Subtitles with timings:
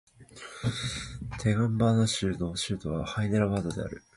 [1.39, 4.01] テランガーナ州の州都はハイデラバードである